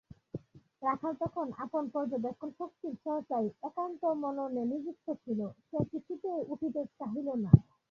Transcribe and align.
রাখাল 0.81 1.13
তখন 1.21 1.47
আপন 1.63 1.83
পর্যবেক্ষণশক্তির 1.93 2.95
চর্চায় 3.05 3.47
একান্তমনে 3.63 4.63
নিযুক্ত 4.71 5.07
ছিল, 5.23 5.39
সে 5.67 5.79
কিছুতেই 5.91 6.41
উঠিতে 6.53 6.81
চাহিল 6.99 7.27
না। 7.43 7.51